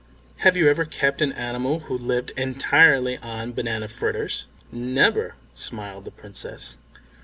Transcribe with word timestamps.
Have 0.37 0.57
you 0.57 0.67
ever 0.67 0.83
kept 0.83 1.21
any 1.21 1.35
animal 1.35 1.81
who 1.81 1.95
lived 1.95 2.31
entirely 2.31 3.19
on 3.19 3.51
banana 3.51 3.87
fritters?" 3.87 4.47
"Never," 4.71 5.35
smiled 5.53 6.05
the 6.05 6.11
Princess. 6.11 6.77